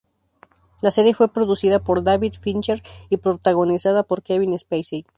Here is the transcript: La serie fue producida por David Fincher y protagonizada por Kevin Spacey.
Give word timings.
La 0.81 0.89
serie 0.89 1.13
fue 1.13 1.31
producida 1.31 1.77
por 1.77 2.01
David 2.03 2.33
Fincher 2.41 2.81
y 3.11 3.17
protagonizada 3.17 4.01
por 4.01 4.23
Kevin 4.23 4.57
Spacey. 4.57 5.05